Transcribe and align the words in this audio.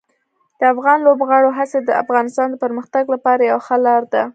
د 0.59 0.61
افغان 0.73 0.97
لوبغاړو 1.07 1.55
هڅې 1.57 1.79
د 1.83 1.91
افغانستان 2.03 2.47
د 2.49 2.55
پرمختګ 2.63 3.03
لپاره 3.13 3.41
یوه 3.49 3.61
ښه 3.67 3.77
لار 3.85 4.03
ده. 4.13 4.23